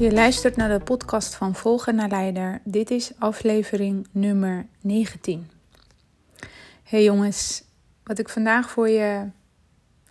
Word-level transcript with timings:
Je 0.00 0.12
luistert 0.12 0.56
naar 0.56 0.78
de 0.78 0.84
podcast 0.84 1.34
van 1.34 1.54
Volger 1.54 1.94
naar 1.94 2.08
Leider. 2.08 2.60
Dit 2.64 2.90
is 2.90 3.12
aflevering 3.18 4.06
nummer 4.10 4.66
19. 4.80 5.50
Hey 6.82 7.04
jongens, 7.04 7.64
wat 8.04 8.18
ik 8.18 8.28
vandaag 8.28 8.70
voor 8.70 8.88
je 8.88 9.28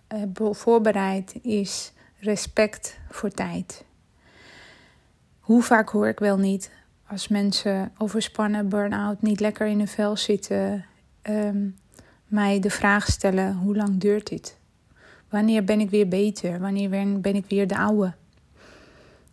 heb 0.08 0.48
voorbereid 0.50 1.34
is 1.42 1.92
respect 2.18 2.98
voor 3.08 3.30
tijd. 3.30 3.84
Hoe 5.40 5.62
vaak 5.62 5.88
hoor 5.88 6.08
ik 6.08 6.18
wel 6.18 6.38
niet 6.38 6.70
als 7.06 7.28
mensen 7.28 7.92
overspannen, 7.98 8.68
burn-out, 8.68 9.22
niet 9.22 9.40
lekker 9.40 9.66
in 9.66 9.78
hun 9.78 9.88
vel 9.88 10.16
zitten, 10.16 10.84
ehm, 11.22 11.68
mij 12.26 12.60
de 12.60 12.70
vraag 12.70 13.06
stellen: 13.06 13.54
hoe 13.54 13.76
lang 13.76 14.00
duurt 14.00 14.28
dit? 14.28 14.56
Wanneer 15.28 15.64
ben 15.64 15.80
ik 15.80 15.90
weer 15.90 16.08
beter? 16.08 16.60
Wanneer 16.60 17.20
ben 17.20 17.34
ik 17.34 17.44
weer 17.48 17.66
de 17.66 17.76
oude? 17.76 18.18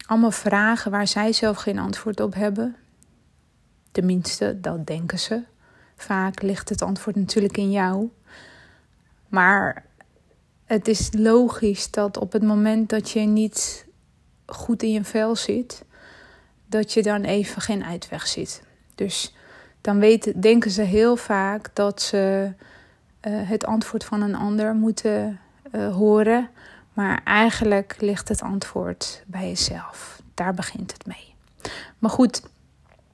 Allemaal 0.07 0.31
vragen 0.31 0.91
waar 0.91 1.07
zij 1.07 1.33
zelf 1.33 1.57
geen 1.57 1.79
antwoord 1.79 2.19
op 2.19 2.33
hebben. 2.33 2.75
Tenminste, 3.91 4.59
dat 4.61 4.87
denken 4.87 5.19
ze. 5.19 5.43
Vaak 5.95 6.41
ligt 6.41 6.69
het 6.69 6.81
antwoord 6.81 7.15
natuurlijk 7.15 7.57
in 7.57 7.71
jou. 7.71 8.09
Maar 9.27 9.85
het 10.65 10.87
is 10.87 11.09
logisch 11.17 11.91
dat 11.91 12.17
op 12.17 12.31
het 12.31 12.43
moment 12.43 12.89
dat 12.89 13.09
je 13.09 13.19
niet 13.19 13.85
goed 14.45 14.83
in 14.83 14.91
je 14.91 15.03
vel 15.03 15.35
zit, 15.35 15.85
dat 16.65 16.93
je 16.93 17.03
dan 17.03 17.23
even 17.23 17.61
geen 17.61 17.83
uitweg 17.83 18.27
ziet. 18.27 18.63
Dus 18.95 19.35
dan 19.81 19.99
weten, 19.99 20.41
denken 20.41 20.71
ze 20.71 20.81
heel 20.81 21.15
vaak 21.15 21.69
dat 21.73 22.01
ze 22.01 22.51
uh, 23.27 23.49
het 23.49 23.65
antwoord 23.65 24.03
van 24.03 24.21
een 24.21 24.35
ander 24.35 24.75
moeten 24.75 25.39
uh, 25.71 25.95
horen. 25.95 26.49
Maar 26.97 27.21
eigenlijk 27.23 27.95
ligt 27.99 28.27
het 28.27 28.41
antwoord 28.41 29.23
bij 29.25 29.47
jezelf. 29.47 30.21
Daar 30.33 30.53
begint 30.53 30.91
het 30.91 31.05
mee. 31.05 31.35
Maar 31.99 32.09
goed, 32.09 32.41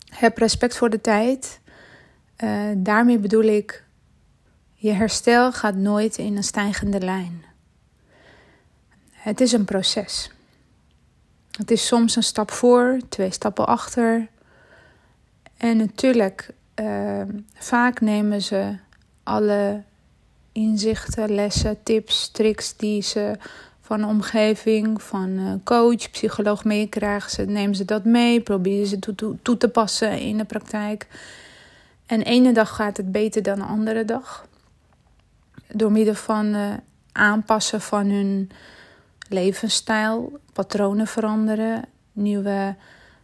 heb 0.09 0.37
respect 0.37 0.77
voor 0.77 0.89
de 0.89 1.01
tijd. 1.01 1.59
Uh, 2.43 2.69
daarmee 2.75 3.17
bedoel 3.17 3.43
ik, 3.43 3.83
je 4.73 4.91
herstel 4.91 5.51
gaat 5.51 5.75
nooit 5.75 6.17
in 6.17 6.37
een 6.37 6.43
stijgende 6.43 6.99
lijn. 6.99 7.45
Het 9.11 9.41
is 9.41 9.51
een 9.51 9.65
proces. 9.65 10.31
Het 11.51 11.71
is 11.71 11.87
soms 11.87 12.15
een 12.15 12.23
stap 12.23 12.51
voor, 12.51 12.99
twee 13.09 13.31
stappen 13.31 13.67
achter. 13.67 14.27
En 15.57 15.77
natuurlijk, 15.77 16.49
uh, 16.75 17.21
vaak 17.53 18.01
nemen 18.01 18.41
ze 18.41 18.75
alle 19.23 19.83
inzichten, 20.51 21.35
lessen, 21.35 21.83
tips, 21.83 22.29
tricks 22.29 22.75
die 22.77 23.01
ze 23.01 23.37
van 23.93 24.03
omgeving, 24.03 25.01
van 25.01 25.29
uh, 25.29 25.53
coach, 25.63 26.11
psycholoog 26.11 26.63
meekrijgen. 26.63 27.31
Ze 27.31 27.41
nemen 27.41 27.75
ze 27.75 27.85
dat 27.85 28.05
mee, 28.05 28.41
proberen 28.41 28.87
ze 28.87 28.99
toe, 28.99 29.35
toe, 29.41 29.57
te 29.57 29.69
passen 29.69 30.19
in 30.19 30.37
de 30.37 30.43
praktijk. 30.43 31.07
En 32.05 32.21
ene 32.21 32.53
dag 32.53 32.75
gaat 32.75 32.97
het 32.97 33.11
beter 33.11 33.43
dan 33.43 33.59
de 33.59 33.65
andere 33.65 34.05
dag. 34.05 34.47
Door 35.67 35.91
middel 35.91 36.13
van 36.13 36.45
uh, 36.45 36.73
aanpassen 37.11 37.81
van 37.81 38.09
hun 38.09 38.51
levensstijl, 39.29 40.39
patronen 40.53 41.07
veranderen, 41.07 41.85
nieuwe 42.11 42.75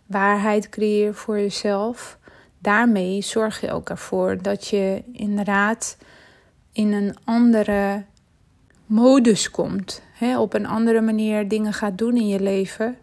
waarheid 0.06 0.70
creëren 0.70 1.16
voor 1.16 1.38
jezelf. 1.38 2.18
Daarmee 2.60 3.22
zorg 3.22 3.62
je 3.62 3.72
ook 3.72 3.90
ervoor 3.90 4.42
dat 4.42 4.68
je 4.68 5.04
inderdaad 5.12 5.98
in 6.72 6.94
een 6.94 7.16
andere 7.24 8.04
modus 8.86 9.52
komt. 9.52 10.02
Hè, 10.20 10.40
op 10.40 10.54
een 10.54 10.66
andere 10.66 11.02
manier 11.02 11.48
dingen 11.48 11.74
gaat 11.74 11.98
doen 11.98 12.16
in 12.16 12.28
je 12.28 12.40
leven. 12.40 12.98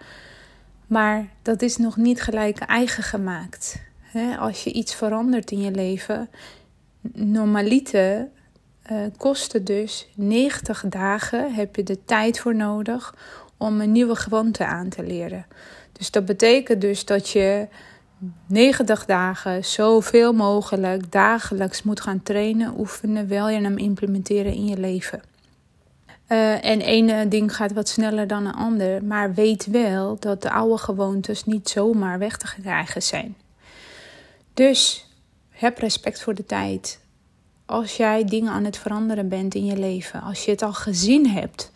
Maar 0.87 1.29
dat 1.43 1.63
is 1.63 1.77
nog 1.77 1.97
niet 1.97 2.23
gelijk 2.23 2.59
eigen 2.59 3.03
gemaakt. 3.03 3.83
Hè, 4.01 4.37
als 4.37 4.65
je 4.65 4.73
iets 4.73 4.95
verandert 4.95 5.51
in 5.51 5.61
je 5.61 5.71
leven, 5.71 6.29
normaliter 7.13 8.29
uh, 8.93 8.99
kosten 9.17 9.65
dus 9.65 10.09
90 10.15 10.85
dagen 10.89 11.55
heb 11.55 11.77
je 11.77 11.83
de 11.83 12.05
tijd 12.05 12.39
voor 12.39 12.55
nodig 12.55 13.15
om 13.57 13.81
een 13.81 13.93
nieuwe 13.93 14.17
gewoonte 14.17 14.67
aan 14.67 14.89
te 14.89 15.03
leren. 15.03 15.47
Dus 15.93 16.11
dat 16.11 16.25
betekent 16.25 16.81
dus 16.81 17.05
dat 17.05 17.29
je 17.29 17.69
90 18.47 19.05
dagen 19.05 19.65
zoveel 19.65 20.33
mogelijk 20.33 21.13
dagelijks 21.13 21.83
moet 21.83 22.01
gaan 22.01 22.23
trainen, 22.23 22.79
oefenen, 22.79 23.29
wel 23.29 23.49
je 23.49 23.61
hem 23.61 23.79
implementeren 23.79 24.53
in 24.53 24.67
je 24.67 24.77
leven. 24.77 25.21
Uh, 26.29 26.65
en 26.65 26.81
één 26.81 27.29
ding 27.29 27.57
gaat 27.57 27.73
wat 27.73 27.89
sneller 27.89 28.27
dan 28.27 28.47
een 28.47 28.55
ander, 28.55 29.05
maar 29.05 29.35
weet 29.35 29.67
wel 29.67 30.17
dat 30.19 30.43
de 30.43 30.51
oude 30.51 30.79
gewoontes 30.79 31.45
niet 31.45 31.69
zomaar 31.69 32.19
weg 32.19 32.37
te 32.37 32.55
krijgen 32.61 33.03
zijn. 33.03 33.37
Dus 34.55 35.07
heb 35.51 35.79
respect 35.79 36.23
voor 36.23 36.35
de 36.35 36.45
tijd. 36.45 37.01
Als 37.67 37.97
jij 37.97 38.25
dingen 38.25 38.53
aan 38.53 38.65
het 38.65 38.79
veranderen 38.79 39.29
bent 39.29 39.55
in 39.55 39.65
je 39.65 39.77
leven, 39.77 40.23
als 40.23 40.45
je 40.45 40.51
het 40.51 40.63
al 40.63 40.73
gezien 40.73 41.29
hebt 41.29 41.71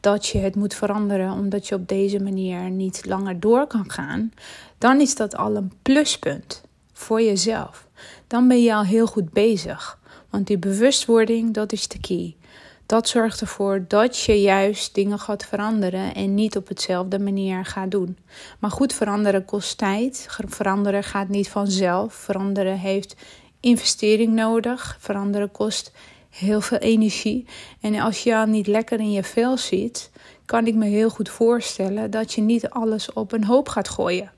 dat 0.00 0.26
je 0.26 0.38
het 0.38 0.54
moet 0.54 0.74
veranderen 0.74 1.32
omdat 1.32 1.68
je 1.68 1.74
op 1.74 1.88
deze 1.88 2.22
manier 2.22 2.70
niet 2.70 3.06
langer 3.06 3.40
door 3.40 3.66
kan 3.66 3.90
gaan, 3.90 4.32
dan 4.78 5.00
is 5.00 5.14
dat 5.14 5.36
al 5.36 5.56
een 5.56 5.72
pluspunt 5.82 6.62
voor 6.92 7.22
jezelf. 7.22 7.86
Dan 8.26 8.48
ben 8.48 8.62
je 8.62 8.74
al 8.74 8.84
heel 8.84 9.06
goed 9.06 9.32
bezig. 9.32 9.98
Want 10.30 10.46
die 10.46 10.58
bewustwording, 10.58 11.54
dat 11.54 11.72
is 11.72 11.88
de 11.88 12.00
key. 12.00 12.36
Dat 12.86 13.08
zorgt 13.08 13.40
ervoor 13.40 13.84
dat 13.88 14.18
je 14.18 14.40
juist 14.40 14.94
dingen 14.94 15.18
gaat 15.18 15.44
veranderen 15.44 16.14
en 16.14 16.34
niet 16.34 16.56
op 16.56 16.68
hetzelfde 16.68 17.18
manier 17.18 17.64
gaat 17.64 17.90
doen. 17.90 18.18
Maar 18.58 18.70
goed, 18.70 18.92
veranderen 18.92 19.44
kost 19.44 19.78
tijd. 19.78 20.26
Veranderen 20.46 21.04
gaat 21.04 21.28
niet 21.28 21.48
vanzelf. 21.48 22.14
Veranderen 22.14 22.78
heeft 22.78 23.16
investering 23.60 24.32
nodig. 24.32 24.96
Veranderen 25.00 25.50
kost 25.50 25.92
heel 26.30 26.60
veel 26.60 26.78
energie. 26.78 27.46
En 27.80 28.00
als 28.00 28.22
je 28.22 28.36
al 28.36 28.46
niet 28.46 28.66
lekker 28.66 28.98
in 29.00 29.12
je 29.12 29.22
vel 29.22 29.56
zit, 29.56 30.10
kan 30.44 30.66
ik 30.66 30.74
me 30.74 30.86
heel 30.86 31.10
goed 31.10 31.28
voorstellen 31.28 32.10
dat 32.10 32.32
je 32.32 32.40
niet 32.40 32.68
alles 32.68 33.12
op 33.12 33.32
een 33.32 33.44
hoop 33.44 33.68
gaat 33.68 33.88
gooien. 33.88 34.35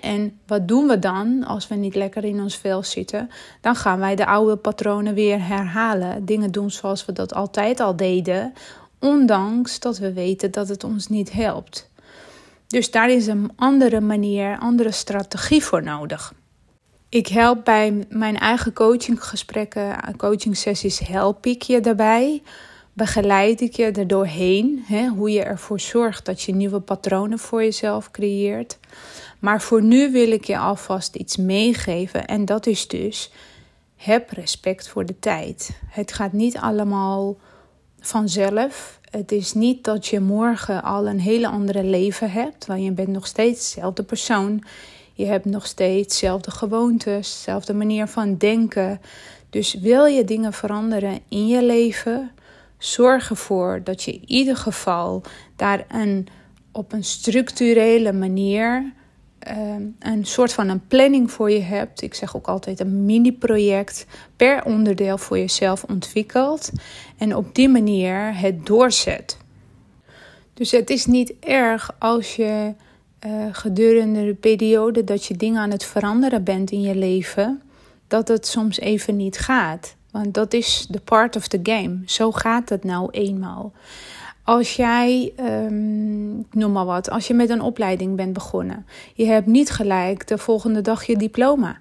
En 0.00 0.40
wat 0.46 0.68
doen 0.68 0.86
we 0.86 0.98
dan 0.98 1.44
als 1.44 1.68
we 1.68 1.74
niet 1.74 1.94
lekker 1.94 2.24
in 2.24 2.40
ons 2.40 2.56
vel 2.56 2.82
zitten? 2.82 3.30
Dan 3.60 3.74
gaan 3.74 3.98
wij 3.98 4.16
de 4.16 4.26
oude 4.26 4.56
patronen 4.56 5.14
weer 5.14 5.46
herhalen. 5.46 6.24
Dingen 6.24 6.50
doen 6.50 6.70
zoals 6.70 7.04
we 7.04 7.12
dat 7.12 7.34
altijd 7.34 7.80
al 7.80 7.96
deden, 7.96 8.52
ondanks 8.98 9.80
dat 9.80 9.98
we 9.98 10.12
weten 10.12 10.50
dat 10.50 10.68
het 10.68 10.84
ons 10.84 11.08
niet 11.08 11.32
helpt. 11.32 11.90
Dus 12.66 12.90
daar 12.90 13.10
is 13.10 13.26
een 13.26 13.52
andere 13.56 14.00
manier, 14.00 14.58
andere 14.58 14.90
strategie 14.90 15.64
voor 15.64 15.82
nodig. 15.82 16.32
Ik 17.08 17.26
help 17.26 17.64
bij 17.64 18.06
mijn 18.08 18.38
eigen 18.38 18.72
coachinggesprekken, 18.72 20.16
coachingsessies, 20.16 20.98
help 20.98 21.46
ik 21.46 21.62
je 21.62 21.80
daarbij. 21.80 22.42
Begeleid 22.92 23.60
ik 23.60 23.72
je 23.76 23.84
er 23.84 24.06
doorheen, 24.06 24.84
hoe 25.16 25.30
je 25.30 25.42
ervoor 25.42 25.80
zorgt 25.80 26.24
dat 26.24 26.42
je 26.42 26.54
nieuwe 26.54 26.80
patronen 26.80 27.38
voor 27.38 27.62
jezelf 27.62 28.10
creëert. 28.10 28.78
Maar 29.40 29.60
voor 29.60 29.82
nu 29.82 30.12
wil 30.12 30.30
ik 30.30 30.44
je 30.44 30.58
alvast 30.58 31.14
iets 31.14 31.36
meegeven 31.36 32.26
en 32.26 32.44
dat 32.44 32.66
is 32.66 32.88
dus: 32.88 33.30
heb 33.96 34.30
respect 34.30 34.88
voor 34.88 35.06
de 35.06 35.18
tijd. 35.18 35.80
Het 35.86 36.12
gaat 36.12 36.32
niet 36.32 36.56
allemaal 36.56 37.36
vanzelf. 38.00 39.00
Het 39.10 39.32
is 39.32 39.52
niet 39.52 39.84
dat 39.84 40.06
je 40.06 40.20
morgen 40.20 40.82
al 40.82 41.08
een 41.08 41.20
hele 41.20 41.48
andere 41.48 41.84
leven 41.84 42.30
hebt, 42.30 42.66
want 42.66 42.82
je 42.84 42.92
bent 42.92 43.08
nog 43.08 43.26
steeds 43.26 43.74
dezelfde 43.74 44.02
persoon. 44.02 44.64
Je 45.12 45.26
hebt 45.26 45.44
nog 45.44 45.66
steeds 45.66 46.20
dezelfde 46.20 46.50
gewoontes, 46.50 47.34
dezelfde 47.34 47.74
manier 47.74 48.06
van 48.06 48.36
denken. 48.36 49.00
Dus 49.50 49.74
wil 49.74 50.04
je 50.04 50.24
dingen 50.24 50.52
veranderen 50.52 51.20
in 51.28 51.46
je 51.46 51.64
leven, 51.64 52.30
zorg 52.78 53.30
ervoor 53.30 53.80
dat 53.84 54.02
je 54.02 54.12
in 54.12 54.22
ieder 54.26 54.56
geval 54.56 55.22
daar 55.56 55.84
een, 55.88 56.26
op 56.72 56.92
een 56.92 57.04
structurele 57.04 58.12
manier 58.12 58.92
Ehm, 59.40 59.82
een 59.98 60.26
soort 60.26 60.52
van 60.52 60.68
een 60.68 60.86
planning 60.86 61.30
voor 61.30 61.50
je 61.50 61.60
hebt. 61.60 62.02
Ik 62.02 62.14
zeg 62.14 62.36
ook 62.36 62.46
altijd 62.46 62.80
een 62.80 63.04
mini-project 63.04 64.06
per 64.36 64.64
onderdeel 64.64 65.18
voor 65.18 65.38
jezelf 65.38 65.84
ontwikkelt. 65.84 66.72
En 67.18 67.36
op 67.36 67.54
die 67.54 67.68
manier 67.68 68.38
het 68.38 68.66
doorzet. 68.66 69.38
Dus 70.54 70.70
het 70.70 70.90
is 70.90 71.06
niet 71.06 71.34
erg 71.40 71.90
als 71.98 72.36
je 72.36 72.74
uh, 73.26 73.46
gedurende 73.52 74.24
de 74.24 74.34
periode 74.34 75.04
dat 75.04 75.24
je 75.24 75.36
dingen 75.36 75.60
aan 75.60 75.70
het 75.70 75.84
veranderen 75.84 76.44
bent 76.44 76.70
in 76.70 76.80
je 76.80 76.94
leven, 76.94 77.62
dat 78.06 78.28
het 78.28 78.46
soms 78.46 78.80
even 78.80 79.16
niet 79.16 79.38
gaat. 79.38 79.96
Want 80.10 80.34
dat 80.34 80.52
is 80.52 80.86
de 80.90 81.00
part 81.00 81.36
of 81.36 81.48
the 81.48 81.60
game. 81.62 81.98
Zo 82.06 82.32
gaat 82.32 82.68
het 82.68 82.84
nou 82.84 83.10
eenmaal. 83.10 83.72
Als 84.44 84.76
jij, 84.76 85.32
um, 85.40 86.46
noem 86.50 86.72
maar 86.72 86.84
wat, 86.84 87.10
als 87.10 87.26
je 87.26 87.34
met 87.34 87.50
een 87.50 87.60
opleiding 87.60 88.16
bent 88.16 88.32
begonnen, 88.32 88.86
je 89.14 89.26
hebt 89.26 89.46
niet 89.46 89.70
gelijk 89.70 90.26
de 90.26 90.38
volgende 90.38 90.80
dag 90.80 91.04
je 91.04 91.16
diploma. 91.16 91.78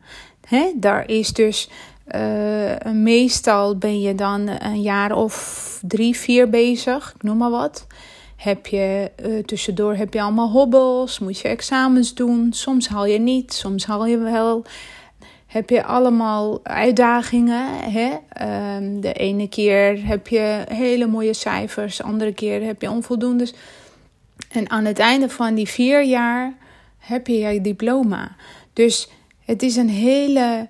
Hè? 0.48 0.72
Daar 0.76 1.10
is 1.10 1.34
dus 1.34 1.70
uh, 2.16 2.94
meestal 2.94 3.78
ben 3.78 4.02
je 4.02 4.16
dan 4.16 4.48
een 4.48 4.82
jaar 4.82 5.12
of 5.12 5.80
drie, 5.88 6.18
vier 6.18 6.50
bezig, 6.50 7.14
ik 7.16 7.24
noem 7.24 7.38
maar 7.38 7.50
wat. 7.50 7.88
Heb 8.36 8.68
je 8.68 9.12
uh, 9.26 9.44
tussendoor 9.44 9.96
heb 9.96 10.14
je 10.14 10.22
allemaal 10.22 10.50
hobbels, 10.50 11.20
moet 11.20 11.40
je 11.40 11.48
examens 11.48 12.14
doen. 12.14 12.54
Soms 12.54 12.88
haal 12.88 13.06
je 13.06 13.20
niet, 13.20 13.54
soms 13.54 13.86
haal 13.86 14.06
je 14.06 14.18
wel. 14.18 14.64
Heb 15.50 15.70
je 15.70 15.84
allemaal 15.84 16.60
uitdagingen. 16.64 17.92
Hè? 17.92 18.10
Um, 18.78 19.02
de 19.02 19.14
ene 19.14 19.50
keer 19.50 20.08
heb 20.08 20.28
je 20.28 20.64
hele 20.68 21.08
mooie 21.08 21.34
cijfers, 21.34 21.98
de 21.98 22.04
andere 22.04 22.34
keer 22.34 22.64
heb 22.64 22.82
je 22.82 22.90
onvoldoendes. 22.90 23.54
En 24.52 24.70
aan 24.70 24.86
het 24.86 25.00
einde 25.00 25.30
van 25.30 25.56
die 25.56 25.68
vier 25.68 26.04
jaar 26.04 26.54
heb 26.98 27.28
je 27.28 27.38
je 27.38 27.62
diploma. 27.62 28.36
Dus 28.74 29.10
het 29.46 29.64
is 29.64 29.76
een 29.76 29.90
hele 29.90 30.68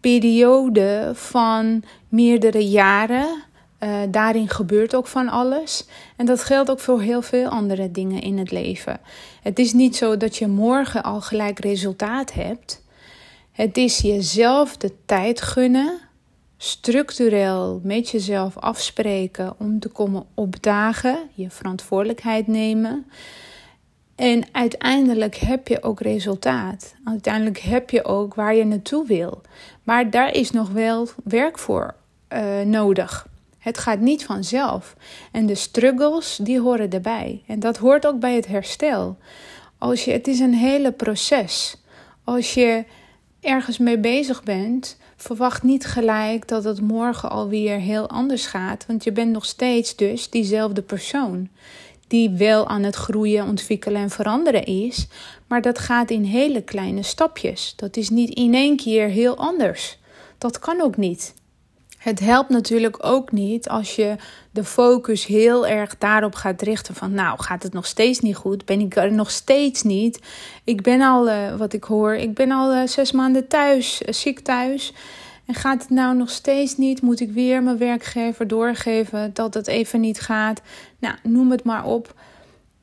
periode 0.00 1.10
van 1.14 1.82
meerdere 2.08 2.68
jaren. 2.68 3.42
Uh, 3.80 3.98
daarin 4.08 4.48
gebeurt 4.48 4.94
ook 4.94 5.06
van 5.06 5.28
alles. 5.28 5.86
En 6.16 6.26
dat 6.26 6.44
geldt 6.44 6.70
ook 6.70 6.80
voor 6.80 7.00
heel 7.00 7.22
veel 7.22 7.48
andere 7.48 7.90
dingen 7.90 8.22
in 8.22 8.38
het 8.38 8.50
leven. 8.50 9.00
Het 9.42 9.58
is 9.58 9.72
niet 9.72 9.96
zo 9.96 10.16
dat 10.16 10.36
je 10.36 10.46
morgen 10.46 11.02
al 11.02 11.20
gelijk 11.20 11.58
resultaat 11.58 12.32
hebt. 12.32 12.82
Het 13.60 13.76
is 13.76 13.98
jezelf 13.98 14.76
de 14.76 14.92
tijd 15.06 15.40
gunnen, 15.40 15.98
structureel 16.56 17.80
met 17.82 18.08
jezelf 18.08 18.58
afspreken 18.58 19.54
om 19.58 19.80
te 19.80 19.88
komen 19.88 20.26
opdagen, 20.34 21.18
je 21.34 21.50
verantwoordelijkheid 21.50 22.46
nemen. 22.46 23.06
En 24.14 24.44
uiteindelijk 24.52 25.36
heb 25.36 25.68
je 25.68 25.82
ook 25.82 26.00
resultaat. 26.00 26.94
Uiteindelijk 27.04 27.58
heb 27.58 27.90
je 27.90 28.04
ook 28.04 28.34
waar 28.34 28.54
je 28.54 28.64
naartoe 28.64 29.06
wil. 29.06 29.40
Maar 29.82 30.10
daar 30.10 30.34
is 30.34 30.50
nog 30.50 30.70
wel 30.70 31.08
werk 31.24 31.58
voor 31.58 31.94
uh, 32.32 32.60
nodig. 32.60 33.26
Het 33.58 33.78
gaat 33.78 34.00
niet 34.00 34.24
vanzelf. 34.24 34.96
En 35.32 35.46
de 35.46 35.54
struggles, 35.54 36.38
die 36.42 36.60
horen 36.60 36.90
erbij. 36.90 37.42
En 37.46 37.60
dat 37.60 37.76
hoort 37.76 38.06
ook 38.06 38.20
bij 38.20 38.34
het 38.34 38.46
herstel. 38.46 39.18
Als 39.78 40.04
je, 40.04 40.12
het 40.12 40.28
is 40.28 40.38
een 40.38 40.54
hele 40.54 40.92
proces. 40.92 41.76
Als 42.24 42.54
je 42.54 42.84
ergens 43.40 43.78
mee 43.78 43.98
bezig 43.98 44.42
bent, 44.42 44.96
verwacht 45.16 45.62
niet 45.62 45.86
gelijk 45.86 46.48
dat 46.48 46.64
het 46.64 46.80
morgen 46.80 47.30
alweer 47.30 47.78
heel 47.78 48.08
anders 48.08 48.46
gaat. 48.46 48.86
Want 48.86 49.04
je 49.04 49.12
bent 49.12 49.32
nog 49.32 49.44
steeds 49.44 49.96
dus 49.96 50.30
diezelfde 50.30 50.82
persoon 50.82 51.48
die 52.06 52.30
wel 52.30 52.68
aan 52.68 52.82
het 52.82 52.94
groeien, 52.94 53.46
ontwikkelen 53.46 54.02
en 54.02 54.10
veranderen 54.10 54.64
is. 54.64 55.06
Maar 55.46 55.62
dat 55.62 55.78
gaat 55.78 56.10
in 56.10 56.24
hele 56.24 56.62
kleine 56.62 57.02
stapjes. 57.02 57.72
Dat 57.76 57.96
is 57.96 58.10
niet 58.10 58.30
in 58.34 58.54
één 58.54 58.76
keer 58.76 59.08
heel 59.08 59.36
anders. 59.36 59.98
Dat 60.38 60.58
kan 60.58 60.80
ook 60.80 60.96
niet. 60.96 61.34
Het 62.00 62.20
helpt 62.20 62.50
natuurlijk 62.50 62.96
ook 63.00 63.32
niet 63.32 63.68
als 63.68 63.96
je 63.96 64.16
de 64.50 64.64
focus 64.64 65.26
heel 65.26 65.66
erg 65.66 65.98
daarop 65.98 66.34
gaat 66.34 66.62
richten 66.62 66.94
van 66.94 67.14
nou 67.14 67.42
gaat 67.42 67.62
het 67.62 67.72
nog 67.72 67.86
steeds 67.86 68.20
niet 68.20 68.36
goed, 68.36 68.64
ben 68.64 68.80
ik 68.80 68.96
er 68.96 69.12
nog 69.12 69.30
steeds 69.30 69.82
niet. 69.82 70.20
Ik 70.64 70.82
ben 70.82 71.00
al, 71.00 71.28
uh, 71.28 71.56
wat 71.56 71.72
ik 71.72 71.84
hoor, 71.84 72.14
ik 72.14 72.34
ben 72.34 72.50
al 72.50 72.74
uh, 72.74 72.86
zes 72.86 73.12
maanden 73.12 73.48
thuis, 73.48 74.02
uh, 74.02 74.12
ziek 74.12 74.40
thuis. 74.40 74.92
En 75.46 75.54
gaat 75.54 75.82
het 75.82 75.90
nou 75.90 76.16
nog 76.16 76.30
steeds 76.30 76.76
niet? 76.76 77.02
Moet 77.02 77.20
ik 77.20 77.30
weer 77.30 77.62
mijn 77.62 77.78
werkgever 77.78 78.48
doorgeven 78.48 79.30
dat 79.34 79.54
het 79.54 79.66
even 79.66 80.00
niet 80.00 80.20
gaat? 80.20 80.60
Nou, 80.98 81.14
noem 81.22 81.50
het 81.50 81.64
maar 81.64 81.84
op. 81.84 82.14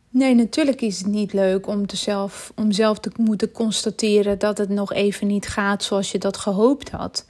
Nee, 0.09 0.35
natuurlijk 0.35 0.81
is 0.81 0.97
het 0.97 1.07
niet 1.07 1.33
leuk 1.33 1.67
om, 1.67 1.83
zelf, 1.93 2.51
om 2.55 2.71
zelf 2.71 2.99
te 2.99 3.11
moeten 3.15 3.51
constateren 3.51 4.39
dat 4.39 4.57
het 4.57 4.69
nog 4.69 4.93
even 4.93 5.27
niet 5.27 5.47
gaat 5.47 5.83
zoals 5.83 6.11
je 6.11 6.17
dat 6.17 6.37
gehoopt 6.37 6.89
had. 6.89 7.25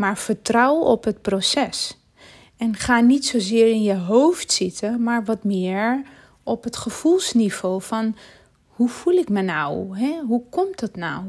Maar 0.00 0.18
vertrouw 0.18 0.76
op 0.76 1.04
het 1.04 1.22
proces. 1.22 1.98
En 2.56 2.76
ga 2.76 3.00
niet 3.00 3.26
zozeer 3.26 3.70
in 3.70 3.82
je 3.82 3.94
hoofd 3.94 4.52
zitten, 4.52 5.02
maar 5.02 5.24
wat 5.24 5.44
meer 5.44 6.02
op 6.42 6.64
het 6.64 6.76
gevoelsniveau 6.76 7.82
van 7.82 8.16
hoe 8.66 8.88
voel 8.88 9.12
ik 9.12 9.28
me 9.28 9.42
nou? 9.42 9.98
Hè? 9.98 10.20
Hoe 10.26 10.42
komt 10.50 10.78
dat 10.78 10.96
nou? 10.96 11.24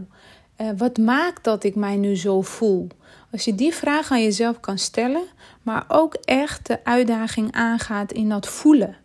Uh, 0.58 0.70
wat 0.78 0.98
maakt 0.98 1.44
dat 1.44 1.64
ik 1.64 1.76
mij 1.76 1.96
nu 1.96 2.16
zo 2.16 2.42
voel? 2.42 2.88
Als 3.32 3.46
je 3.46 3.56
die 3.56 3.74
vraag 3.74 4.12
aan 4.12 4.24
jezelf 4.24 4.60
kan 4.60 4.78
stellen, 4.78 5.24
maar 5.62 5.86
ook 5.88 6.14
echt 6.14 6.68
de 6.68 6.84
uitdaging 6.84 7.52
aangaat 7.52 8.12
in 8.12 8.30
dat 8.30 8.48
voelen. 8.48 8.98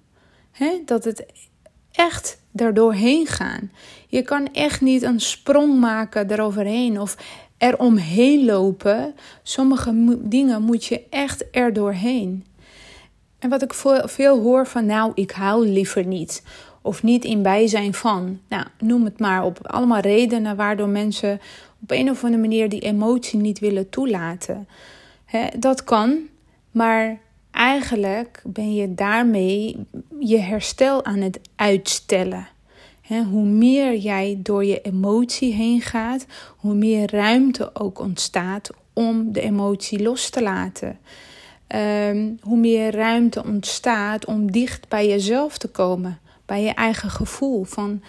Dat 0.85 1.05
het 1.05 1.27
echt 1.93 2.39
erdoorheen 2.55 3.27
gaan. 3.27 3.71
Je 4.07 4.23
kan 4.23 4.53
echt 4.53 4.81
niet 4.81 5.03
een 5.03 5.21
sprong 5.21 5.81
maken 5.81 6.31
eroverheen 6.31 7.01
of 7.01 7.17
eromheen 7.59 8.45
lopen. 8.45 9.15
Sommige 9.43 10.19
dingen 10.21 10.63
moet 10.63 10.85
je 10.85 11.03
echt 11.11 11.51
erdoorheen. 11.51 12.45
En 13.39 13.49
wat 13.49 13.63
ik 13.63 13.75
veel 14.05 14.41
hoor 14.43 14.67
van, 14.67 14.87
nou, 14.87 15.13
ik 15.15 15.31
hou 15.31 15.69
liever 15.69 16.07
niet. 16.07 16.43
Of 16.83 17.03
niet 17.03 17.25
in 17.25 17.43
bijzijn 17.43 17.95
van. 17.95 18.41
Nou, 18.49 18.65
noem 18.79 19.05
het 19.05 19.21
maar 19.21 19.45
op. 19.45 19.67
Allemaal 19.67 20.01
redenen 20.01 20.57
waardoor 20.57 20.89
mensen 20.89 21.41
op 21.83 21.91
een 21.91 22.11
of 22.11 22.25
andere 22.25 22.43
manier 22.43 22.69
die 22.69 22.81
emotie 22.81 23.39
niet 23.39 23.59
willen 23.59 23.91
toelaten. 23.91 24.69
dat 25.59 25.85
kan, 25.85 26.19
maar 26.71 27.19
eigenlijk 27.51 28.43
ben 28.45 28.75
je 28.75 28.95
daarmee 28.95 29.87
je 30.19 30.39
herstel 30.39 31.05
aan 31.05 31.21
het 31.21 31.41
uitstellen. 31.57 32.49
Hoe 33.09 33.45
meer 33.45 33.97
jij 33.97 34.39
door 34.43 34.65
je 34.65 34.81
emotie 34.81 35.53
heen 35.53 35.81
gaat, 35.81 36.27
hoe 36.57 36.75
meer 36.75 37.11
ruimte 37.11 37.71
ook 37.75 37.99
ontstaat 37.99 38.71
om 38.93 39.33
de 39.33 39.41
emotie 39.41 40.03
los 40.03 40.31
te 40.31 40.43
laten. 40.43 40.99
Ehm, 41.67 42.31
hoe 42.41 42.59
meer 42.59 42.95
ruimte 42.95 43.45
ontstaat 43.45 44.25
om 44.25 44.53
dicht 44.53 44.89
bij 44.89 45.09
jezelf 45.09 45.59
te 45.59 45.69
komen, 45.69 46.19
bij 46.47 46.63
je 46.63 46.75
eigen 46.75 47.11
gevoel 47.11 47.65
van 47.65 48.03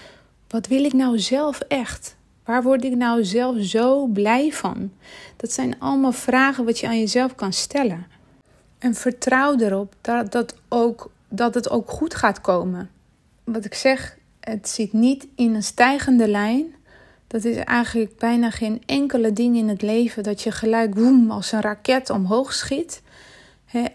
wat 0.47 0.67
wil 0.67 0.83
ik 0.83 0.93
nou 0.93 1.19
zelf 1.19 1.59
echt? 1.59 2.15
Waar 2.45 2.63
word 2.63 2.83
ik 2.83 2.95
nou 2.95 3.23
zelf 3.23 3.55
zo 3.59 4.05
blij 4.05 4.51
van? 4.51 4.91
Dat 5.35 5.51
zijn 5.51 5.79
allemaal 5.79 6.11
vragen 6.11 6.65
wat 6.65 6.79
je 6.79 6.87
aan 6.87 6.99
jezelf 6.99 7.35
kan 7.35 7.53
stellen. 7.53 8.07
En 8.77 8.93
vertrouw 8.93 9.57
erop 9.57 9.93
dat, 10.01 10.31
dat, 10.31 10.55
ook, 10.67 11.11
dat 11.29 11.53
het 11.53 11.69
ook 11.69 11.89
goed 11.89 12.15
gaat 12.15 12.41
komen. 12.41 12.89
Wat 13.43 13.65
ik 13.65 13.73
zeg, 13.73 14.16
het 14.49 14.69
zit 14.69 14.93
niet 14.93 15.27
in 15.35 15.55
een 15.55 15.63
stijgende 15.63 16.27
lijn. 16.27 16.75
Dat 17.27 17.43
is 17.43 17.55
eigenlijk 17.55 18.17
bijna 18.17 18.49
geen 18.49 18.83
enkele 18.85 19.33
ding 19.33 19.57
in 19.57 19.67
het 19.67 19.81
leven 19.81 20.23
dat 20.23 20.41
je 20.41 20.51
gelijk 20.51 20.95
woem 20.95 21.31
als 21.31 21.51
een 21.51 21.61
raket 21.61 22.09
omhoog 22.09 22.53
schiet. 22.53 23.01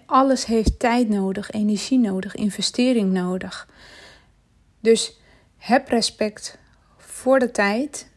alles 0.06 0.44
heeft 0.44 0.78
tijd 0.78 1.08
nodig, 1.08 1.50
energie 1.50 1.98
nodig, 1.98 2.34
investering 2.34 3.12
nodig. 3.12 3.68
Dus 4.80 5.20
heb 5.58 5.88
respect 5.88 6.58
voor 6.96 7.38
de 7.38 7.50
tijd 7.50 8.10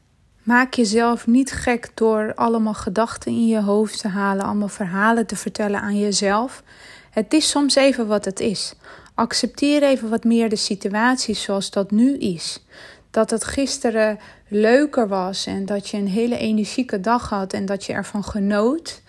Maak 0.45 0.73
jezelf 0.73 1.27
niet 1.27 1.51
gek 1.51 1.91
door 1.93 2.33
allemaal 2.35 2.73
gedachten 2.73 3.31
in 3.31 3.47
je 3.47 3.61
hoofd 3.61 3.99
te 3.99 4.07
halen, 4.07 4.45
allemaal 4.45 4.67
verhalen 4.67 5.25
te 5.25 5.35
vertellen 5.35 5.81
aan 5.81 5.99
jezelf. 5.99 6.63
Het 7.09 7.33
is 7.33 7.49
soms 7.49 7.75
even 7.75 8.07
wat 8.07 8.25
het 8.25 8.39
is. 8.39 8.75
Accepteer 9.15 9.83
even 9.83 10.09
wat 10.09 10.23
meer 10.23 10.49
de 10.49 10.55
situatie 10.55 11.35
zoals 11.35 11.69
dat 11.69 11.91
nu 11.91 12.17
is. 12.17 12.63
Dat 13.11 13.29
het 13.29 13.43
gisteren 13.43 14.19
leuker 14.47 15.07
was 15.07 15.45
en 15.45 15.65
dat 15.65 15.89
je 15.89 15.97
een 15.97 16.07
hele 16.07 16.37
energieke 16.37 16.99
dag 16.99 17.29
had 17.29 17.53
en 17.53 17.65
dat 17.65 17.85
je 17.85 17.93
ervan 17.93 18.23
genoot. 18.23 19.01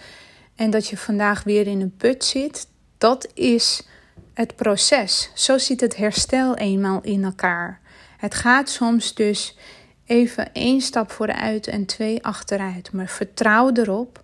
En 0.55 0.71
dat 0.71 0.87
je 0.89 0.97
vandaag 0.97 1.43
weer 1.43 1.67
in 1.67 1.81
een 1.81 1.97
put 1.97 2.25
zit. 2.25 2.67
Dat 2.99 3.29
is 3.35 3.87
het 4.35 4.57
proces. 4.57 5.31
Zo 5.35 5.59
zit 5.59 5.81
het 5.81 5.97
herstel 5.97 6.57
eenmaal 6.57 7.01
in 7.03 7.25
elkaar. 7.25 7.81
Het 8.17 8.35
gaat 8.35 8.69
soms 8.69 9.15
dus 9.15 9.57
even 10.05 10.53
één 10.53 10.81
stap 10.81 11.11
vooruit 11.11 11.67
en 11.67 11.87
twee 11.87 12.25
achteruit. 12.25 12.93
Maar 12.93 13.09
vertrouw 13.09 13.73
erop 13.73 14.23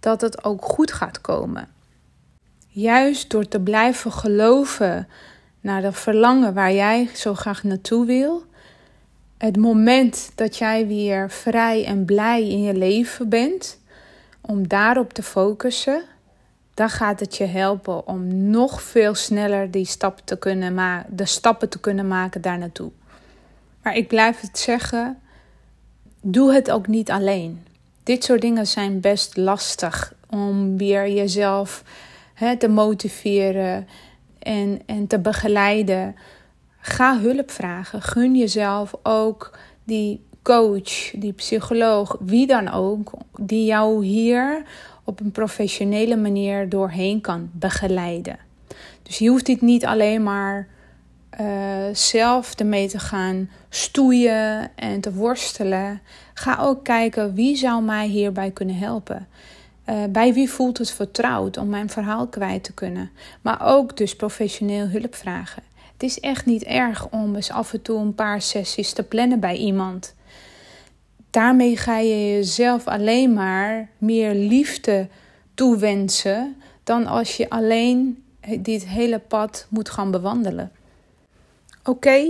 dat 0.00 0.20
het 0.20 0.44
ook 0.44 0.64
goed 0.64 0.92
gaat 0.92 1.20
komen. 1.20 1.68
Juist 2.78 3.30
door 3.30 3.48
te 3.48 3.60
blijven 3.60 4.12
geloven 4.12 5.08
naar 5.60 5.82
dat 5.82 5.96
verlangen 5.96 6.54
waar 6.54 6.72
jij 6.72 7.10
zo 7.14 7.34
graag 7.34 7.62
naartoe 7.62 8.06
wil. 8.06 8.44
Het 9.38 9.56
moment 9.56 10.30
dat 10.34 10.56
jij 10.56 10.86
weer 10.86 11.30
vrij 11.30 11.84
en 11.84 12.04
blij 12.04 12.48
in 12.48 12.62
je 12.62 12.74
leven 12.74 13.28
bent, 13.28 13.80
om 14.40 14.68
daarop 14.68 15.12
te 15.12 15.22
focussen, 15.22 16.02
dan 16.74 16.90
gaat 16.90 17.20
het 17.20 17.36
je 17.36 17.44
helpen 17.44 18.06
om 18.06 18.50
nog 18.50 18.82
veel 18.82 19.14
sneller 19.14 19.70
die 19.70 19.86
stappen 19.86 20.24
te 20.24 20.38
kunnen 20.38 21.04
de 21.08 21.26
stappen 21.26 21.68
te 21.68 21.80
kunnen 21.80 22.08
maken 22.08 22.40
daar 22.40 22.58
naartoe. 22.58 22.90
Maar 23.82 23.96
ik 23.96 24.08
blijf 24.08 24.40
het 24.40 24.58
zeggen, 24.58 25.18
doe 26.20 26.52
het 26.52 26.70
ook 26.70 26.86
niet 26.86 27.10
alleen. 27.10 27.62
Dit 28.02 28.24
soort 28.24 28.40
dingen 28.40 28.66
zijn 28.66 29.00
best 29.00 29.36
lastig 29.36 30.14
om 30.30 30.76
weer 30.76 31.08
jezelf 31.08 31.82
hè, 32.38 32.56
te 32.56 32.68
motiveren 32.68 33.88
en, 34.38 34.80
en 34.86 35.06
te 35.06 35.18
begeleiden. 35.18 36.16
Ga 36.80 37.20
hulp 37.20 37.50
vragen. 37.50 38.02
Gun 38.02 38.36
jezelf 38.36 38.94
ook 39.02 39.58
die 39.84 40.26
coach, 40.42 41.10
die 41.10 41.32
psycholoog, 41.32 42.16
wie 42.20 42.46
dan 42.46 42.68
ook, 42.68 43.12
die 43.40 43.64
jou 43.64 44.04
hier 44.04 44.62
op 45.04 45.20
een 45.20 45.30
professionele 45.30 46.16
manier 46.16 46.68
doorheen 46.68 47.20
kan 47.20 47.50
begeleiden. 47.52 48.38
Dus 49.02 49.18
je 49.18 49.28
hoeft 49.28 49.46
dit 49.46 49.60
niet 49.60 49.84
alleen 49.86 50.22
maar 50.22 50.68
uh, 51.40 51.46
zelf 51.92 52.54
ermee 52.54 52.88
te 52.88 52.98
gaan 52.98 53.50
stoeien 53.68 54.70
en 54.76 55.00
te 55.00 55.12
worstelen. 55.12 56.00
Ga 56.34 56.56
ook 56.60 56.84
kijken 56.84 57.34
wie 57.34 57.56
zou 57.56 57.82
mij 57.82 58.06
hierbij 58.06 58.50
kunnen 58.50 58.76
helpen. 58.76 59.28
Uh, 59.88 60.04
bij 60.10 60.32
wie 60.32 60.50
voelt 60.50 60.78
het 60.78 60.90
vertrouwd 60.90 61.56
om 61.56 61.68
mijn 61.68 61.90
verhaal 61.90 62.26
kwijt 62.26 62.64
te 62.64 62.72
kunnen. 62.72 63.10
Maar 63.42 63.66
ook 63.66 63.96
dus 63.96 64.16
professioneel 64.16 64.86
hulp 64.88 65.14
vragen. 65.14 65.62
Het 65.92 66.02
is 66.02 66.20
echt 66.20 66.46
niet 66.46 66.62
erg 66.62 67.08
om 67.08 67.34
eens 67.34 67.50
af 67.50 67.72
en 67.72 67.82
toe 67.82 68.00
een 68.00 68.14
paar 68.14 68.42
sessies 68.42 68.92
te 68.92 69.02
plannen 69.02 69.40
bij 69.40 69.56
iemand. 69.56 70.14
Daarmee 71.30 71.76
ga 71.76 71.98
je 71.98 72.30
jezelf 72.30 72.86
alleen 72.86 73.32
maar 73.32 73.88
meer 73.98 74.34
liefde 74.34 75.08
toewensen 75.54 76.56
dan 76.84 77.06
als 77.06 77.36
je 77.36 77.50
alleen 77.50 78.24
dit 78.58 78.86
hele 78.86 79.18
pad 79.18 79.66
moet 79.68 79.90
gaan 79.90 80.10
bewandelen. 80.10 80.72
Oké, 81.84 82.24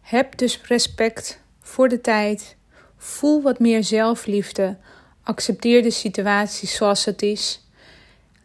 heb 0.00 0.38
dus 0.38 0.60
respect 0.62 1.40
voor 1.60 1.88
de 1.88 2.00
tijd. 2.00 2.56
Voel 2.96 3.42
wat 3.42 3.58
meer 3.58 3.84
zelfliefde. 3.84 4.76
Accepteer 5.30 5.82
de 5.82 5.90
situatie 5.90 6.68
zoals 6.68 7.04
het 7.04 7.22
is. 7.22 7.60